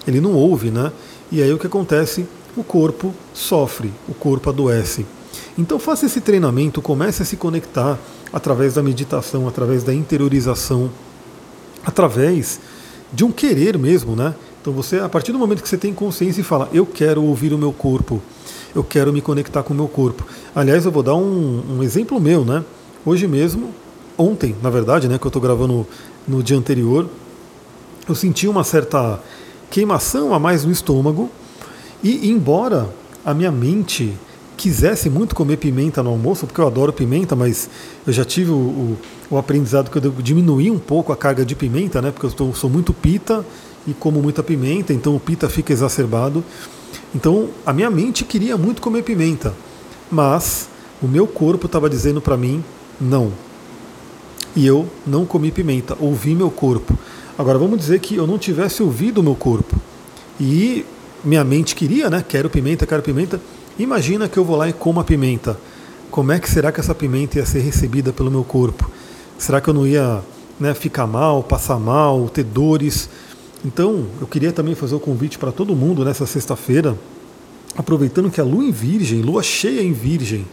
Ele 0.08 0.20
não 0.20 0.34
ouve, 0.34 0.72
né? 0.72 0.92
E 1.32 1.42
aí 1.42 1.54
o 1.54 1.60
que 1.60 1.68
acontece? 1.68 2.26
O 2.58 2.64
corpo 2.64 3.14
sofre, 3.34 3.94
o 4.08 4.14
corpo 4.14 4.50
adoece. 4.50 5.06
Então 5.58 5.78
faça 5.78 6.06
esse 6.06 6.22
treinamento, 6.22 6.82
comece 6.82 7.22
a 7.22 7.26
se 7.26 7.36
conectar 7.36 8.00
através 8.32 8.74
da 8.74 8.84
meditação, 8.84 9.48
através 9.48 9.84
da 9.84 9.94
interiorização, 9.94 10.90
através 11.86 12.60
de 13.12 13.24
um 13.24 13.32
querer 13.32 13.78
mesmo, 13.78 14.16
né? 14.16 14.34
Então 14.62 14.74
você, 14.74 15.00
a 15.00 15.08
partir 15.08 15.32
do 15.32 15.40
momento 15.40 15.62
que 15.64 15.70
você 15.70 15.78
tem 15.78 15.94
consciência 15.94 16.42
e 16.42 16.44
fala, 16.44 16.70
eu 16.74 16.86
quero 16.86 17.24
ouvir 17.24 17.54
o 17.54 17.58
meu 17.58 17.72
corpo, 17.72 18.22
eu 18.76 18.84
quero 18.84 19.12
me 19.14 19.22
conectar 19.22 19.64
com 19.64 19.74
o 19.74 19.78
meu 19.78 19.88
corpo. 19.88 20.26
Aliás, 20.54 20.86
eu 20.86 20.92
vou 20.92 21.02
dar 21.02 21.16
um, 21.16 21.78
um 21.78 21.84
exemplo 21.84 22.20
meu, 22.20 22.44
né? 22.44 22.64
Hoje 23.06 23.28
mesmo, 23.28 23.70
ontem, 24.18 24.56
na 24.62 24.70
verdade, 24.70 25.08
né, 25.08 25.18
que 25.18 25.26
eu 25.26 25.30
estou 25.30 25.42
gravando 25.42 25.88
no 26.28 26.44
dia 26.44 26.58
anterior, 26.58 27.08
eu 28.08 28.14
senti 28.14 28.48
uma 28.48 28.64
certa 28.64 29.20
queimação 29.70 30.34
a 30.34 30.40
mais 30.40 30.66
no 30.66 30.72
estômago 30.72 31.30
e 32.04 32.30
embora 32.30 32.90
a 33.26 33.34
minha 33.34 33.52
mente 33.52 34.14
quisesse 34.58 35.10
muito 35.10 35.34
comer 35.36 35.56
pimenta 35.56 36.04
no 36.04 36.10
almoço, 36.10 36.46
porque 36.46 36.60
eu 36.60 36.68
adoro 36.68 36.92
pimenta, 36.92 37.34
mas 37.34 37.70
eu 38.06 38.12
já 38.12 38.26
tive 38.26 38.52
o, 38.52 38.56
o, 38.56 38.98
o 39.30 39.38
aprendizado 39.38 39.90
que 39.90 39.98
eu 39.98 40.02
devo 40.02 40.22
diminuir 40.22 40.70
um 40.70 40.80
pouco 40.80 41.14
a 41.14 41.18
carga 41.18 41.46
de 41.46 41.56
pimenta, 41.56 42.02
né? 42.02 42.12
Porque 42.12 42.26
eu 42.26 42.32
tô, 42.32 42.54
sou 42.54 42.70
muito 42.70 42.94
pita 42.94 43.46
e 43.88 43.94
como 43.94 44.22
muita 44.22 44.44
pimenta, 44.44 44.94
então 44.94 45.16
o 45.16 45.20
pita 45.20 45.50
fica 45.50 45.74
exacerbado. 45.74 46.44
Então 47.14 47.50
a 47.66 47.74
minha 47.74 47.90
mente 47.90 48.24
queria 48.24 48.58
muito 48.58 48.82
comer 48.82 49.04
pimenta, 49.04 49.54
mas 50.12 50.70
o 51.02 51.08
meu 51.08 51.26
corpo 51.26 51.66
estava 51.66 51.90
dizendo 51.90 52.22
para 52.22 52.38
mim 52.38 52.64
não. 53.00 53.32
E 54.56 54.66
eu 54.66 54.88
não 55.06 55.26
comi 55.26 55.52
pimenta, 55.52 55.96
ouvi 56.00 56.36
meu 56.36 56.50
corpo. 56.50 56.98
Agora 57.38 57.58
vamos 57.58 57.80
dizer 57.80 58.00
que 58.00 58.16
eu 58.16 58.28
não 58.28 58.38
tivesse 58.38 58.84
ouvido 58.84 59.20
o 59.20 59.24
meu 59.24 59.36
corpo 59.36 59.76
e 60.40 60.86
minha 61.24 61.44
mente 61.44 61.76
queria, 61.76 62.10
né? 62.10 62.24
Quero 62.28 62.50
pimenta, 62.50 62.86
quero 62.86 63.02
pimenta. 63.02 63.40
Imagina 63.78 64.28
que 64.28 64.38
eu 64.38 64.44
vou 64.44 64.56
lá 64.58 64.68
e 64.68 64.74
como 64.74 65.00
a 65.00 65.04
pimenta. 65.04 65.58
Como 66.12 66.32
é 66.32 66.40
que 66.40 66.50
será 66.50 66.72
que 66.72 66.80
essa 66.80 66.96
pimenta 66.96 67.38
ia 67.38 67.46
ser 67.46 67.60
recebida 67.60 68.12
pelo 68.12 68.32
meu 68.32 68.44
corpo? 68.44 68.90
Será 69.38 69.62
que 69.62 69.70
eu 69.70 69.74
não 69.74 69.86
ia 69.86 70.22
né, 70.60 70.74
ficar 70.74 71.08
mal, 71.08 71.44
passar 71.44 71.80
mal, 71.80 72.28
ter 72.28 72.44
dores? 72.44 73.10
Então, 73.64 74.06
eu 74.22 74.28
queria 74.28 74.54
também 74.54 74.74
fazer 74.74 74.96
o 74.96 75.00
convite 75.00 75.38
para 75.38 75.52
todo 75.52 75.76
mundo 75.76 76.06
nessa 76.06 76.26
sexta-feira, 76.26 76.98
aproveitando 77.76 78.32
que 78.32 78.40
a 78.40 78.44
lua 78.44 78.64
em 78.64 78.72
Virgem, 78.72 79.22
lua 79.22 79.44
cheia 79.44 79.82
em 79.82 79.92
Virgem, 79.92 80.46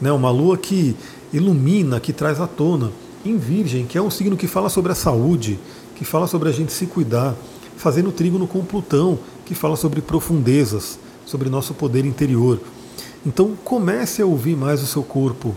né, 0.00 0.12
uma 0.12 0.30
lua 0.30 0.56
que 0.56 0.94
ilumina, 1.32 1.98
que 1.98 2.12
traz 2.12 2.40
à 2.40 2.46
tona, 2.46 2.92
em 3.24 3.36
Virgem, 3.36 3.86
que 3.86 3.98
é 3.98 4.02
um 4.02 4.10
signo 4.10 4.36
que 4.36 4.46
fala 4.46 4.68
sobre 4.68 4.92
a 4.92 4.94
saúde, 4.94 5.58
que 5.96 6.04
fala 6.04 6.26
sobre 6.26 6.48
a 6.48 6.52
gente 6.52 6.72
se 6.72 6.86
cuidar, 6.86 7.34
fazendo 7.76 8.12
trígono 8.12 8.46
com 8.46 8.64
Plutão, 8.64 9.18
que 9.44 9.54
fala 9.54 9.76
sobre 9.76 10.00
profundezas, 10.00 10.98
sobre 11.26 11.48
nosso 11.48 11.74
poder 11.74 12.04
interior. 12.04 12.60
Então 13.26 13.56
comece 13.64 14.22
a 14.22 14.26
ouvir 14.26 14.56
mais 14.56 14.82
o 14.82 14.86
seu 14.86 15.02
corpo. 15.02 15.54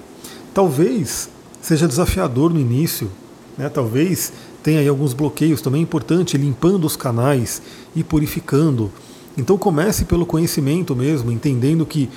Talvez 0.54 1.30
seja 1.62 1.88
desafiador 1.88 2.54
no 2.54 2.60
início, 2.60 3.12
né? 3.58 3.70
talvez 3.70 4.32
tenha 4.64 4.80
aí 4.80 4.88
alguns 4.88 5.14
bloqueios 5.14 5.62
também 5.62 5.82
é 5.82 5.84
importante, 5.84 6.38
limpando 6.38 6.86
os 6.86 6.96
canais 6.96 7.62
e 7.96 8.04
purificando. 8.04 8.92
Então 9.38 9.58
comece 9.58 10.06
pelo 10.06 10.26
conhecimento 10.26 10.96
mesmo, 10.96 11.32
entendendo 11.32 11.86
que 11.86 12.10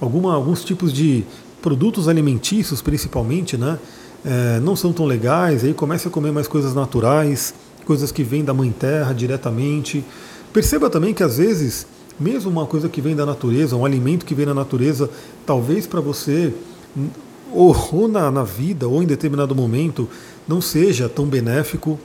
alguma, 0.00 0.34
alguns 0.34 0.64
tipos 0.64 0.92
de 0.92 1.24
produtos 1.60 2.08
alimentícios, 2.08 2.80
principalmente, 2.80 3.56
né, 3.56 3.78
é, 4.24 4.60
não 4.60 4.76
são 4.76 4.92
tão 4.92 5.04
legais. 5.04 5.64
Aí 5.64 5.74
comece 5.74 6.08
a 6.08 6.10
comer 6.10 6.32
mais 6.32 6.46
coisas 6.46 6.74
naturais, 6.74 7.52
coisas 7.84 8.12
que 8.12 8.22
vêm 8.22 8.44
da 8.44 8.54
mãe 8.54 8.70
terra 8.70 9.12
diretamente. 9.12 10.04
Perceba 10.52 10.88
também 10.88 11.12
que 11.12 11.22
às 11.22 11.38
vezes, 11.38 11.86
mesmo 12.18 12.50
uma 12.50 12.66
coisa 12.66 12.88
que 12.88 13.00
vem 13.00 13.16
da 13.16 13.26
natureza, 13.26 13.76
um 13.76 13.84
alimento 13.84 14.24
que 14.24 14.34
vem 14.34 14.46
da 14.46 14.54
natureza, 14.54 15.10
talvez 15.44 15.86
para 15.86 16.00
você, 16.00 16.54
ou, 17.52 17.76
ou 17.92 18.08
na, 18.08 18.30
na 18.30 18.44
vida, 18.44 18.86
ou 18.86 19.02
em 19.02 19.06
determinado 19.06 19.54
momento, 19.54 20.08
não 20.48 20.60
seja 20.60 21.08
tão 21.08 21.26
benéfico. 21.26 21.98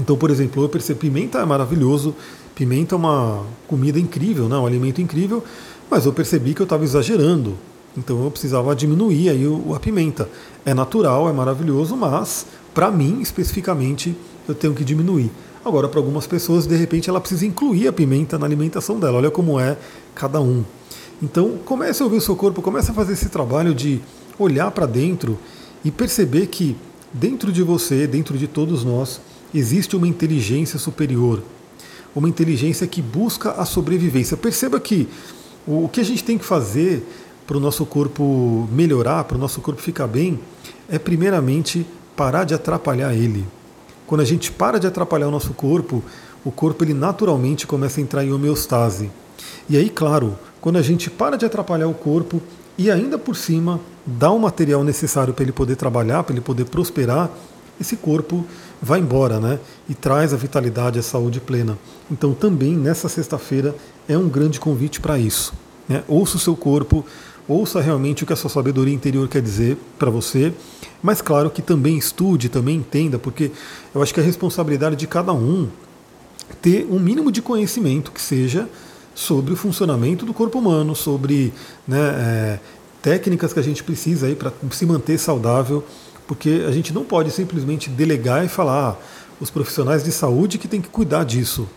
Então, 0.00 0.16
por 0.16 0.30
exemplo, 0.30 0.64
eu 0.64 0.68
percebo 0.68 1.00
pimenta 1.00 1.38
é 1.38 1.44
maravilhoso, 1.44 2.14
pimenta 2.54 2.94
é 2.94 2.96
uma 2.96 3.44
comida 3.68 4.00
incrível, 4.00 4.48
né? 4.48 4.56
um 4.56 4.66
alimento 4.66 5.00
incrível, 5.00 5.44
mas 5.90 6.06
eu 6.06 6.12
percebi 6.12 6.54
que 6.54 6.62
eu 6.62 6.64
estava 6.64 6.82
exagerando. 6.82 7.56
Então 7.96 8.24
eu 8.24 8.30
precisava 8.30 8.74
diminuir 8.74 9.28
aí 9.28 9.44
a 9.74 9.78
pimenta. 9.78 10.28
É 10.64 10.72
natural, 10.72 11.28
é 11.28 11.32
maravilhoso, 11.32 11.96
mas 11.96 12.46
para 12.72 12.90
mim 12.90 13.20
especificamente 13.20 14.16
eu 14.48 14.54
tenho 14.54 14.72
que 14.74 14.84
diminuir. 14.84 15.30
Agora, 15.64 15.88
para 15.88 16.00
algumas 16.00 16.26
pessoas, 16.26 16.66
de 16.66 16.74
repente, 16.74 17.10
ela 17.10 17.20
precisa 17.20 17.44
incluir 17.44 17.86
a 17.86 17.92
pimenta 17.92 18.38
na 18.38 18.46
alimentação 18.46 18.98
dela. 18.98 19.18
Olha 19.18 19.30
como 19.30 19.60
é 19.60 19.76
cada 20.14 20.40
um. 20.40 20.64
Então, 21.22 21.58
comece 21.66 22.02
a 22.02 22.06
ouvir 22.06 22.16
o 22.16 22.20
seu 22.20 22.34
corpo, 22.34 22.62
comece 22.62 22.90
a 22.90 22.94
fazer 22.94 23.12
esse 23.12 23.28
trabalho 23.28 23.74
de 23.74 24.00
olhar 24.38 24.70
para 24.70 24.86
dentro 24.86 25.38
e 25.84 25.90
perceber 25.90 26.46
que 26.46 26.74
dentro 27.12 27.52
de 27.52 27.62
você, 27.62 28.06
dentro 28.06 28.38
de 28.38 28.46
todos 28.46 28.84
nós, 28.84 29.20
existe 29.54 29.96
uma 29.96 30.08
inteligência 30.08 30.78
superior. 30.78 31.42
Uma 32.14 32.28
inteligência 32.28 32.86
que 32.86 33.00
busca 33.00 33.52
a 33.52 33.64
sobrevivência. 33.64 34.36
Perceba 34.36 34.80
que 34.80 35.08
o 35.66 35.88
que 35.88 36.00
a 36.00 36.04
gente 36.04 36.24
tem 36.24 36.38
que 36.38 36.44
fazer 36.44 37.06
para 37.46 37.56
o 37.56 37.60
nosso 37.60 37.84
corpo 37.84 38.68
melhorar, 38.72 39.24
para 39.24 39.36
o 39.36 39.40
nosso 39.40 39.60
corpo 39.60 39.80
ficar 39.80 40.06
bem, 40.06 40.38
é 40.88 40.98
primeiramente 40.98 41.86
parar 42.16 42.44
de 42.44 42.54
atrapalhar 42.54 43.14
ele. 43.14 43.44
Quando 44.06 44.20
a 44.20 44.24
gente 44.24 44.50
para 44.50 44.78
de 44.78 44.86
atrapalhar 44.86 45.28
o 45.28 45.30
nosso 45.30 45.52
corpo, 45.52 46.02
o 46.44 46.50
corpo 46.50 46.82
ele 46.84 46.94
naturalmente 46.94 47.66
começa 47.66 48.00
a 48.00 48.02
entrar 48.02 48.24
em 48.24 48.32
homeostase. 48.32 49.10
E 49.68 49.76
aí, 49.76 49.88
claro, 49.88 50.36
quando 50.60 50.76
a 50.76 50.82
gente 50.82 51.08
para 51.08 51.36
de 51.36 51.44
atrapalhar 51.44 51.86
o 51.86 51.94
corpo 51.94 52.42
e 52.80 52.90
ainda 52.90 53.18
por 53.18 53.36
cima 53.36 53.78
dá 54.06 54.30
o 54.30 54.38
material 54.38 54.82
necessário 54.82 55.34
para 55.34 55.42
ele 55.42 55.52
poder 55.52 55.76
trabalhar, 55.76 56.22
para 56.22 56.32
ele 56.32 56.40
poder 56.40 56.64
prosperar, 56.64 57.30
esse 57.78 57.94
corpo 57.94 58.42
vai 58.80 59.00
embora, 59.00 59.38
né? 59.38 59.58
E 59.86 59.94
traz 59.94 60.32
a 60.32 60.36
vitalidade, 60.38 60.98
a 60.98 61.02
saúde 61.02 61.40
plena. 61.40 61.78
Então, 62.10 62.32
também 62.32 62.74
nessa 62.74 63.06
sexta-feira 63.06 63.74
é 64.08 64.16
um 64.16 64.30
grande 64.30 64.58
convite 64.58 64.98
para 64.98 65.18
isso. 65.18 65.52
Né? 65.86 66.02
Ouça 66.08 66.38
o 66.38 66.40
seu 66.40 66.56
corpo, 66.56 67.04
ouça 67.46 67.82
realmente 67.82 68.24
o 68.24 68.26
que 68.26 68.32
a 68.32 68.36
sua 68.36 68.48
sabedoria 68.48 68.94
interior 68.94 69.28
quer 69.28 69.42
dizer 69.42 69.76
para 69.98 70.08
você, 70.08 70.50
mas 71.02 71.20
claro 71.20 71.50
que 71.50 71.60
também 71.60 71.98
estude, 71.98 72.48
também 72.48 72.76
entenda, 72.76 73.18
porque 73.18 73.52
eu 73.94 74.02
acho 74.02 74.14
que 74.14 74.20
a 74.20 74.24
responsabilidade 74.24 74.96
de 74.96 75.06
cada 75.06 75.34
um 75.34 75.68
ter 76.62 76.88
um 76.90 76.98
mínimo 76.98 77.30
de 77.30 77.42
conhecimento 77.42 78.10
que 78.10 78.22
seja 78.22 78.66
sobre 79.20 79.52
o 79.52 79.56
funcionamento 79.56 80.24
do 80.24 80.32
corpo 80.32 80.58
humano, 80.58 80.96
sobre 80.96 81.52
né, 81.86 81.98
é, 81.98 82.58
técnicas 83.02 83.52
que 83.52 83.60
a 83.60 83.62
gente 83.62 83.84
precisa 83.84 84.26
aí 84.26 84.34
para 84.34 84.50
se 84.70 84.86
manter 84.86 85.18
saudável, 85.18 85.84
porque 86.26 86.64
a 86.66 86.70
gente 86.70 86.90
não 86.90 87.04
pode 87.04 87.30
simplesmente 87.30 87.90
delegar 87.90 88.46
e 88.46 88.48
falar 88.48 88.92
ah, 88.92 88.96
os 89.38 89.50
profissionais 89.50 90.02
de 90.02 90.10
saúde 90.10 90.56
que 90.56 90.66
têm 90.66 90.80
que 90.80 90.88
cuidar 90.88 91.24
disso. 91.24 91.68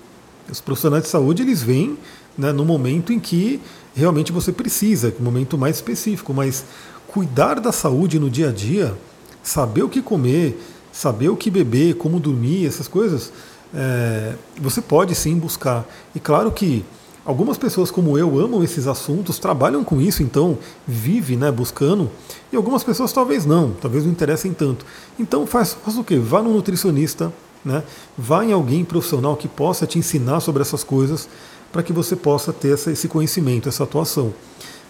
Os 0.50 0.62
profissionais 0.62 1.04
de 1.04 1.10
saúde 1.10 1.42
eles 1.42 1.62
vêm 1.62 1.98
né, 2.38 2.54
no 2.54 2.64
momento 2.64 3.12
em 3.12 3.20
que 3.20 3.60
realmente 3.94 4.32
você 4.32 4.54
precisa, 4.54 5.14
um 5.20 5.24
momento 5.24 5.58
mais 5.58 5.76
específico, 5.76 6.34
mas 6.34 6.64
cuidar 7.08 7.60
da 7.60 7.74
saúde 7.74 8.20
no 8.20 8.30
dia 8.30 8.50
a 8.50 8.52
dia, 8.54 8.96
saber 9.44 9.84
o 9.84 9.90
que 9.90 10.02
comer, 10.02 10.58
saber 10.94 11.28
o 11.28 11.36
que 11.36 11.52
beber, 11.52 11.96
como 11.96 12.22
dormir, 12.22 12.66
essas 12.66 12.88
coisas, 12.88 13.34
é, 13.76 14.34
você 14.62 14.82
pode 14.82 15.14
sim 15.14 15.38
buscar. 15.38 15.86
E 16.16 16.22
claro 16.22 16.50
que 16.50 16.86
algumas 17.26 17.58
pessoas 17.58 17.90
como 17.90 18.18
eu 18.18 18.40
amam 18.40 18.64
esses 18.64 18.88
assuntos, 18.88 19.40
trabalham 19.40 19.84
com 19.84 20.02
isso, 20.02 20.22
então 20.22 20.58
vive 20.88 21.36
né, 21.36 21.52
buscando, 21.52 22.10
e 22.52 22.56
algumas 22.56 22.84
pessoas 22.84 23.14
talvez 23.14 23.46
não, 23.46 23.72
talvez 23.72 24.04
não 24.04 24.12
interessem 24.12 24.54
tanto. 24.54 24.86
Então 25.20 25.48
faz, 25.48 25.74
faz 25.74 25.98
o 25.98 26.04
quê? 26.04 26.18
Vá 26.18 26.42
no 26.42 26.54
nutricionista, 26.54 27.32
né? 27.64 27.84
vá 28.18 28.44
em 28.44 28.52
alguém 28.52 28.84
profissional 28.84 29.36
que 29.36 29.48
possa 29.48 29.88
te 29.88 29.98
ensinar 29.98 30.40
sobre 30.40 30.62
essas 30.62 30.84
coisas, 30.84 31.30
para 31.72 31.82
que 31.82 31.92
você 31.92 32.16
possa 32.16 32.54
ter 32.54 32.74
essa, 32.74 32.92
esse 32.92 33.08
conhecimento, 33.08 33.68
essa 33.68 33.84
atuação. 33.84 34.32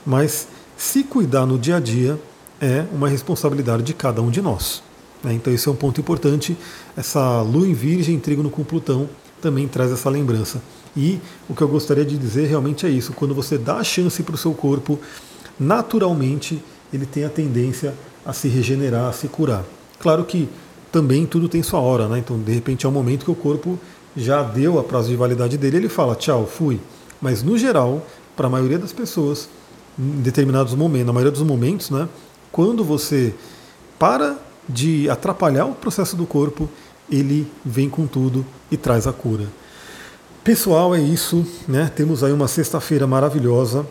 Mas 0.06 0.48
se 0.76 1.04
cuidar 1.04 1.46
no 1.46 1.58
dia 1.58 1.78
a 1.78 1.80
dia 1.80 2.20
é 2.60 2.86
uma 2.92 3.08
responsabilidade 3.08 3.84
de 3.84 3.94
cada 3.94 4.22
um 4.22 4.30
de 4.30 4.42
nós. 4.42 4.84
Né? 5.24 5.34
Então 5.34 5.54
esse 5.54 5.68
é 5.68 5.72
um 5.72 5.76
ponto 5.76 6.02
importante. 6.02 6.58
Essa 6.98 7.42
lua 7.42 7.68
em 7.68 7.74
virgem, 7.74 8.20
trígono 8.20 8.50
com 8.50 8.64
Plutão, 8.64 9.10
também 9.42 9.68
traz 9.68 9.92
essa 9.92 10.10
lembrança. 10.10 10.62
E 10.96 11.20
o 11.50 11.56
que 11.56 11.62
eu 11.62 11.68
gostaria 11.68 12.06
de 12.06 12.18
dizer 12.18 12.48
realmente 12.48 12.86
é 12.86 12.90
isso: 12.90 13.14
quando 13.14 13.34
você 13.34 13.58
dá 13.58 13.78
a 13.78 13.84
chance 13.84 14.22
para 14.24 14.36
o 14.36 14.38
seu 14.38 14.54
corpo, 14.54 15.00
naturalmente 15.60 16.62
ele 16.94 17.06
tem 17.06 17.24
a 17.24 17.30
tendência 17.30 17.94
a 18.26 18.34
se 18.34 18.48
regenerar, 18.48 19.10
a 19.10 19.14
se 19.14 19.28
curar. 19.28 19.64
Claro 20.00 20.24
que 20.24 20.48
também 20.92 21.26
tudo 21.26 21.50
tem 21.50 21.64
sua 21.64 21.80
hora, 21.80 22.08
né? 22.08 22.20
Então, 22.20 22.40
de 22.40 22.52
repente, 22.52 22.86
é 22.86 22.90
um 22.90 22.92
momento 22.92 23.26
que 23.26 23.32
o 23.32 23.36
corpo 23.36 23.80
já 24.16 24.44
deu 24.44 24.78
a 24.78 24.84
prazo 24.84 25.10
de 25.10 25.16
validade 25.16 25.58
dele, 25.58 25.78
ele 25.78 25.90
fala 25.90 26.16
tchau, 26.16 26.46
fui. 26.46 26.80
Mas 27.20 27.42
no 27.42 27.58
geral, 27.58 28.06
para 28.36 28.48
a 28.48 28.50
maioria 28.50 28.78
das 28.78 28.94
pessoas, 28.94 29.50
em 29.98 30.22
determinados 30.22 30.76
momentos, 30.76 31.08
na 31.08 31.14
maioria 31.14 31.32
dos 31.32 31.42
momentos, 31.42 31.90
né, 31.90 32.08
quando 32.52 32.84
você 32.84 33.34
para 33.98 34.38
de 34.70 35.10
atrapalhar 35.10 35.66
o 35.66 35.74
processo 35.74 36.16
do 36.16 36.26
corpo, 36.26 36.70
ele 37.10 37.48
vem 37.66 37.90
com 37.90 38.06
tudo 38.06 38.46
e 38.72 38.78
traz 38.78 39.08
a 39.08 39.14
cura. 39.14 39.48
Pessoal, 40.44 40.94
é 40.94 41.00
isso, 41.00 41.46
né? 41.70 41.90
Temos 41.96 42.22
aí 42.22 42.34
uma 42.34 42.50
sexta-feira 42.50 43.08
maravilhosa. 43.08 43.88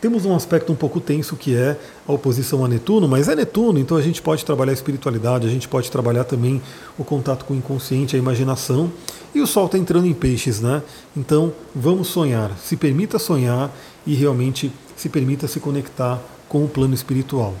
Temos 0.00 0.24
um 0.24 0.32
aspecto 0.32 0.70
um 0.70 0.76
pouco 0.76 1.00
tenso 1.00 1.34
que 1.34 1.56
é 1.56 1.76
a 2.06 2.12
oposição 2.12 2.64
a 2.64 2.68
Netuno, 2.68 3.08
mas 3.08 3.28
é 3.28 3.34
Netuno, 3.34 3.80
então 3.80 3.96
a 3.96 4.00
gente 4.00 4.22
pode 4.22 4.44
trabalhar 4.44 4.70
a 4.70 4.74
espiritualidade, 4.74 5.48
a 5.48 5.50
gente 5.50 5.66
pode 5.66 5.90
trabalhar 5.90 6.22
também 6.22 6.62
o 6.96 7.02
contato 7.02 7.44
com 7.44 7.54
o 7.54 7.56
inconsciente, 7.56 8.14
a 8.14 8.18
imaginação. 8.20 8.88
E 9.34 9.40
o 9.40 9.48
Sol 9.48 9.66
está 9.66 9.76
entrando 9.76 10.06
em 10.06 10.14
peixes, 10.14 10.60
né? 10.60 10.80
Então 11.16 11.52
vamos 11.74 12.06
sonhar, 12.06 12.56
se 12.56 12.76
permita 12.76 13.18
sonhar 13.18 13.68
e 14.06 14.14
realmente 14.14 14.70
se 14.94 15.08
permita 15.08 15.48
se 15.48 15.58
conectar 15.58 16.22
com 16.48 16.64
o 16.64 16.68
plano 16.68 16.94
espiritual. 16.94 17.52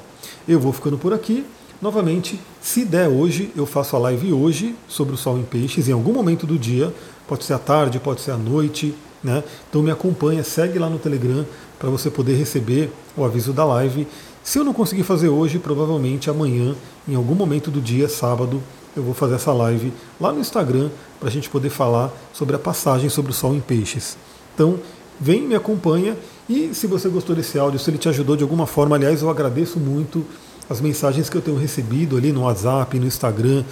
Eu 0.46 0.60
vou 0.60 0.72
ficando 0.72 0.96
por 0.96 1.12
aqui. 1.12 1.44
Novamente, 1.82 2.40
se 2.62 2.84
der 2.84 3.08
hoje, 3.08 3.50
eu 3.56 3.66
faço 3.66 3.96
a 3.96 3.98
live 3.98 4.32
hoje 4.32 4.74
sobre 4.88 5.14
o 5.14 5.18
Sol 5.18 5.36
em 5.36 5.42
Peixes, 5.42 5.88
em 5.88 5.92
algum 5.92 6.12
momento 6.12 6.46
do 6.46 6.56
dia, 6.56 6.94
pode 7.26 7.44
ser 7.44 7.54
à 7.54 7.58
tarde, 7.58 7.98
pode 7.98 8.20
ser 8.20 8.32
à 8.32 8.36
noite, 8.36 8.94
né? 9.22 9.42
Então 9.68 9.82
me 9.82 9.90
acompanha, 9.90 10.44
segue 10.44 10.78
lá 10.78 10.88
no 10.88 10.98
Telegram 10.98 11.44
para 11.78 11.88
você 11.90 12.10
poder 12.10 12.34
receber 12.34 12.90
o 13.16 13.24
aviso 13.24 13.52
da 13.52 13.64
live. 13.64 14.06
Se 14.42 14.58
eu 14.58 14.64
não 14.64 14.74
conseguir 14.74 15.02
fazer 15.02 15.28
hoje, 15.28 15.58
provavelmente 15.58 16.28
amanhã, 16.28 16.74
em 17.08 17.14
algum 17.14 17.34
momento 17.34 17.70
do 17.70 17.80
dia, 17.80 18.08
sábado, 18.08 18.62
eu 18.96 19.02
vou 19.02 19.14
fazer 19.14 19.34
essa 19.34 19.52
live 19.52 19.92
lá 20.20 20.32
no 20.32 20.40
Instagram 20.40 20.90
para 21.18 21.28
a 21.28 21.32
gente 21.32 21.48
poder 21.48 21.70
falar 21.70 22.12
sobre 22.32 22.54
a 22.54 22.58
passagem 22.58 23.08
sobre 23.08 23.32
o 23.32 23.34
Sol 23.34 23.54
em 23.54 23.60
Peixes. 23.60 24.16
Então, 24.54 24.78
vem, 25.18 25.42
me 25.42 25.54
acompanha 25.54 26.16
e 26.48 26.74
se 26.74 26.86
você 26.86 27.08
gostou 27.08 27.34
desse 27.34 27.58
áudio, 27.58 27.80
se 27.80 27.90
ele 27.90 27.98
te 27.98 28.08
ajudou 28.08 28.36
de 28.36 28.42
alguma 28.42 28.66
forma, 28.66 28.94
aliás, 28.96 29.22
eu 29.22 29.30
agradeço 29.30 29.80
muito 29.80 30.24
as 30.68 30.80
mensagens 30.80 31.28
que 31.28 31.36
eu 31.36 31.42
tenho 31.42 31.56
recebido 31.56 32.16
ali 32.16 32.32
no 32.32 32.42
WhatsApp, 32.42 32.98
no 32.98 33.06
Instagram, 33.06 33.64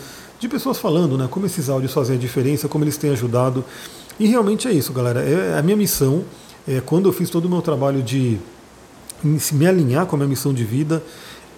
de 0.43 0.49
pessoas 0.49 0.77
falando, 0.77 1.17
né, 1.17 1.29
como 1.31 1.47
esses 1.47 1.69
áudios 1.69 1.95
fazem 1.95 2.17
a 2.17 2.19
diferença, 2.19 2.67
como 2.67 2.83
eles 2.83 2.97
têm 2.97 3.11
ajudado. 3.11 3.65
E 4.19 4.27
realmente 4.27 4.67
é 4.67 4.73
isso, 4.73 4.93
galera. 4.93 5.21
É 5.21 5.57
a 5.57 5.63
minha 5.63 5.77
missão. 5.77 6.25
É, 6.67 6.81
quando 6.81 7.09
eu 7.09 7.13
fiz 7.13 7.31
todo 7.31 7.45
o 7.45 7.49
meu 7.49 7.63
trabalho 7.63 8.03
de 8.03 8.41
me 9.23 9.67
alinhar 9.69 10.05
com 10.05 10.17
a 10.17 10.19
minha 10.19 10.29
missão 10.29 10.53
de 10.53 10.65
vida, 10.65 11.01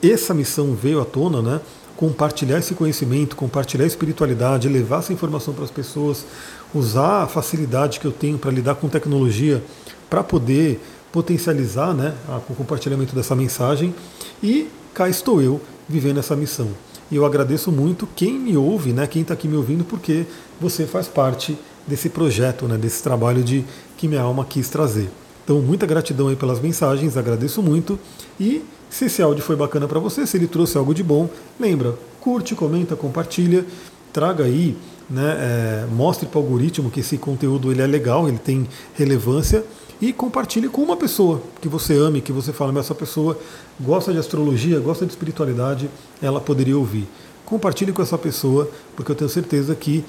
essa 0.02 0.34
missão 0.34 0.74
veio 0.74 1.00
à 1.00 1.04
tona, 1.06 1.40
né? 1.40 1.60
Compartilhar 1.96 2.58
esse 2.58 2.74
conhecimento, 2.74 3.36
compartilhar 3.36 3.84
a 3.84 3.86
espiritualidade, 3.86 4.68
levar 4.68 4.98
essa 4.98 5.14
informação 5.14 5.54
para 5.54 5.64
as 5.64 5.70
pessoas, 5.70 6.26
usar 6.74 7.22
a 7.22 7.26
facilidade 7.26 7.98
que 7.98 8.06
eu 8.06 8.12
tenho 8.12 8.36
para 8.36 8.50
lidar 8.50 8.74
com 8.74 8.86
tecnologia 8.86 9.64
para 10.10 10.22
poder 10.22 10.78
potencializar 11.10 11.94
né, 11.94 12.14
o 12.50 12.54
compartilhamento 12.54 13.14
dessa 13.14 13.34
mensagem. 13.34 13.94
E 14.42 14.68
cá 14.92 15.08
estou 15.08 15.40
eu 15.40 15.58
vivendo 15.88 16.18
essa 16.18 16.36
missão. 16.36 16.68
E 17.10 17.16
eu 17.16 17.24
agradeço 17.24 17.70
muito 17.70 18.08
quem 18.16 18.38
me 18.38 18.56
ouve, 18.56 18.92
né, 18.92 19.06
quem 19.06 19.22
está 19.22 19.34
aqui 19.34 19.46
me 19.46 19.56
ouvindo, 19.56 19.84
porque 19.84 20.26
você 20.60 20.86
faz 20.86 21.06
parte 21.06 21.56
desse 21.86 22.08
projeto, 22.08 22.66
né, 22.66 22.76
desse 22.76 23.02
trabalho 23.02 23.42
de 23.42 23.64
que 23.96 24.08
minha 24.08 24.22
alma 24.22 24.44
quis 24.44 24.68
trazer. 24.68 25.10
Então, 25.44 25.60
muita 25.60 25.84
gratidão 25.86 26.28
aí 26.28 26.36
pelas 26.36 26.60
mensagens, 26.60 27.16
agradeço 27.16 27.62
muito. 27.62 27.98
E 28.40 28.64
se 28.88 29.04
esse 29.04 29.20
áudio 29.20 29.44
foi 29.44 29.56
bacana 29.56 29.86
para 29.86 30.00
você, 30.00 30.26
se 30.26 30.36
ele 30.36 30.46
trouxe 30.46 30.78
algo 30.78 30.94
de 30.94 31.02
bom, 31.02 31.28
lembra, 31.60 31.94
curte, 32.20 32.54
comenta, 32.54 32.96
compartilha, 32.96 33.66
traga 34.12 34.44
aí, 34.44 34.76
né, 35.10 35.36
é, 35.38 35.86
mostre 35.92 36.26
para 36.26 36.38
o 36.38 36.42
algoritmo 36.42 36.90
que 36.90 37.00
esse 37.00 37.18
conteúdo 37.18 37.70
ele 37.70 37.82
é 37.82 37.86
legal, 37.86 38.26
ele 38.26 38.38
tem 38.38 38.66
relevância 38.94 39.62
e 40.00 40.12
compartilhe 40.12 40.68
com 40.68 40.82
uma 40.82 40.96
pessoa 40.96 41.40
que 41.60 41.68
você 41.68 41.94
ame, 41.94 42.20
que 42.20 42.32
você 42.32 42.52
fala, 42.52 42.72
mas 42.72 42.86
essa 42.86 42.94
pessoa 42.94 43.38
gosta 43.80 44.12
de 44.12 44.18
astrologia, 44.18 44.78
gosta 44.80 45.04
de 45.06 45.12
espiritualidade, 45.12 45.88
ela 46.20 46.40
poderia 46.40 46.76
ouvir. 46.76 47.08
Compartilhe 47.44 47.92
com 47.92 48.02
essa 48.02 48.18
pessoa, 48.18 48.70
porque 48.96 49.12
eu 49.12 49.16
tenho 49.16 49.28
certeza 49.28 49.74
que 49.74 50.04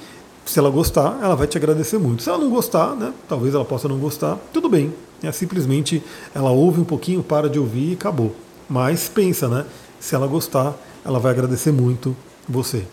se 0.45 0.59
ela 0.59 0.69
gostar, 0.69 1.19
ela 1.21 1.35
vai 1.35 1.47
te 1.47 1.57
agradecer 1.57 1.97
muito. 1.97 2.23
Se 2.23 2.29
ela 2.29 2.37
não 2.37 2.49
gostar, 2.49 2.95
né, 2.95 3.13
talvez 3.27 3.53
ela 3.53 3.65
possa 3.65 3.87
não 3.87 3.97
gostar, 3.97 4.37
tudo 4.53 4.69
bem. 4.69 4.93
É 5.23 5.31
simplesmente 5.31 6.03
ela 6.33 6.51
ouve 6.51 6.79
um 6.79 6.85
pouquinho, 6.85 7.23
para 7.23 7.49
de 7.49 7.59
ouvir 7.59 7.91
e 7.91 7.93
acabou. 7.93 8.35
Mas 8.69 9.09
pensa, 9.09 9.47
né? 9.47 9.65
Se 9.99 10.13
ela 10.15 10.27
gostar, 10.27 10.75
ela 11.03 11.19
vai 11.19 11.31
agradecer 11.31 11.71
muito 11.71 12.15
você. 12.47 12.85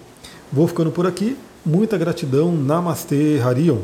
Vou 0.53 0.67
ficando 0.67 0.91
por 0.91 1.07
aqui. 1.07 1.37
Muita 1.65 1.97
gratidão. 1.99 2.53
Namastê, 2.53 3.41
Harion. 3.43 3.81